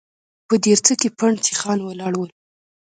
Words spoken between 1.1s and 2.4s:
پنډ سيخان ولاړ ول.